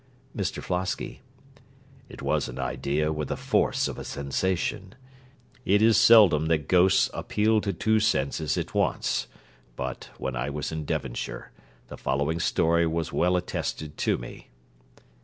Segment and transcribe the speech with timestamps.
[0.35, 1.21] MR FLOSKY
[2.09, 4.95] It was an idea with the force of a sensation.
[5.63, 9.27] It is seldom that ghosts appeal to two senses at once;
[9.75, 11.51] but, when I was in Devonshire,
[11.89, 14.47] the following story was well attested to me.